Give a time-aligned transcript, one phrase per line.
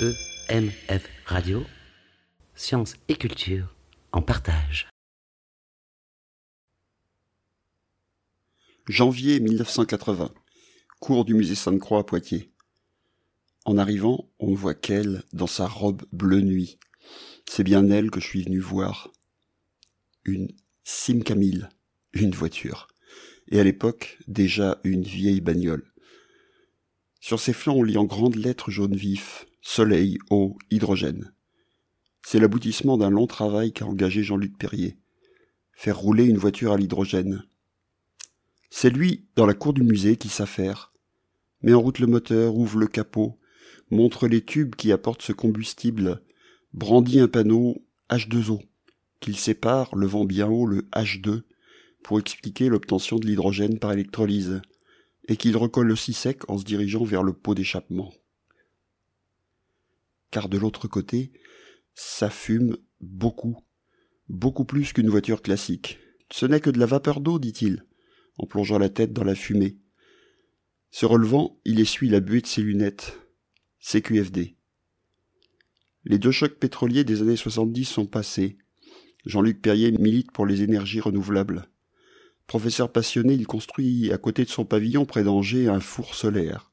[0.00, 1.64] EMF Radio,
[2.54, 3.74] sciences et culture
[4.12, 4.88] en partage.
[8.86, 10.32] Janvier 1980.
[11.00, 12.52] Cours du musée Sainte-Croix à Poitiers.
[13.64, 16.78] En arrivant, on ne voit qu'elle dans sa robe bleu nuit.
[17.50, 19.12] C'est bien elle que je suis venu voir.
[20.24, 20.46] Une
[20.84, 21.68] Simcamille,
[22.12, 22.86] une voiture.
[23.48, 25.92] Et à l'époque, déjà une vieille bagnole.
[27.18, 31.30] Sur ses flancs, on lit en grandes lettres jaune vif Soleil, eau, hydrogène.
[32.22, 34.96] C'est l'aboutissement d'un long travail qu'a engagé Jean-Luc Perrier.
[35.74, 37.44] Faire rouler une voiture à l'hydrogène.
[38.70, 40.94] C'est lui, dans la cour du musée, qui s'affaire.
[41.60, 43.38] Met en route le moteur, ouvre le capot,
[43.90, 46.22] montre les tubes qui apportent ce combustible,
[46.72, 47.76] brandit un panneau
[48.08, 48.62] H2O,
[49.20, 51.42] qu'il sépare, levant bien haut le H2,
[52.02, 54.62] pour expliquer l'obtention de l'hydrogène par électrolyse,
[55.28, 58.14] et qu'il recolle aussi sec en se dirigeant vers le pot d'échappement.
[60.30, 61.32] Car de l'autre côté,
[61.94, 63.56] ça fume beaucoup,
[64.28, 65.98] beaucoup plus qu'une voiture classique.
[66.30, 67.84] Ce n'est que de la vapeur d'eau, dit-il,
[68.36, 69.78] en plongeant la tête dans la fumée.
[70.90, 73.18] Se relevant, il essuie la buée de ses lunettes.
[73.80, 74.56] CQFD.
[76.04, 78.58] Les deux chocs pétroliers des années 70 sont passés.
[79.24, 81.68] Jean-Luc Perrier milite pour les énergies renouvelables.
[82.46, 86.72] Professeur passionné, il construit à côté de son pavillon près d'Angers un four solaire.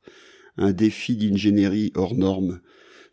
[0.58, 2.62] Un défi d'ingénierie hors norme.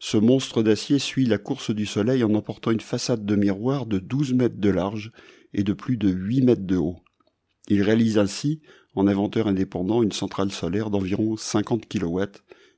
[0.04, 4.00] Ce monstre d'acier suit la course du soleil en emportant une façade de miroir de
[4.00, 5.12] 12 mètres de large
[5.54, 6.98] et de plus de 8 mètres de haut.
[7.68, 8.62] Il réalise ainsi,
[8.96, 12.20] en inventeur indépendant, une centrale solaire d'environ 50 kW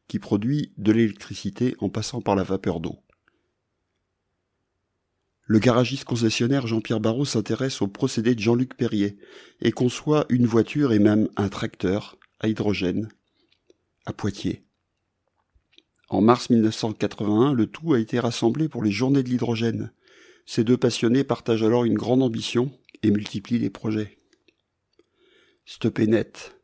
[0.07, 2.99] qui produit de l'électricité en passant par la vapeur d'eau.
[5.47, 9.17] Le garagiste concessionnaire Jean-Pierre Barrault s'intéresse au procédé de Jean-Luc Perrier
[9.63, 13.09] et conçoit une voiture et même un tracteur à hydrogène
[14.05, 14.63] à Poitiers.
[16.09, 19.93] En mars 1981, le tout a été rassemblé pour les Journées de l'hydrogène.
[20.47, 22.71] Ces deux passionnés partagent alors une grande ambition
[23.03, 24.19] et multiplient les projets.
[25.65, 26.57] Stoppé net.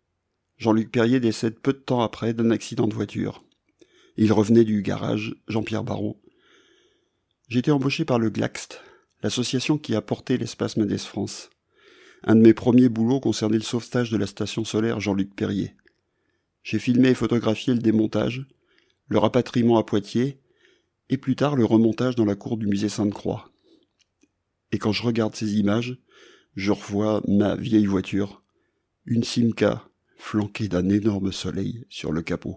[0.59, 3.43] Jean-Luc Perrier décède peu de temps après d'un accident de voiture.
[4.17, 6.21] Il revenait du garage Jean-Pierre Barrault
[7.59, 8.81] été embauché par le GLAXT,
[9.23, 11.51] l'association qui a porté l'espace Mendes France.
[12.23, 15.75] Un de mes premiers boulots concernait le sauvetage de la station solaire Jean-Luc Perrier.
[16.63, 18.47] J'ai filmé et photographié le démontage,
[19.11, 20.41] le rapatriement à Poitiers,
[21.11, 23.51] et plus tard le remontage dans la cour du musée Sainte-Croix.
[24.71, 25.99] Et quand je regarde ces images,
[26.55, 28.45] je revois ma vieille voiture,
[29.05, 29.85] une Simca
[30.17, 32.57] flanquée d'un énorme soleil sur le capot.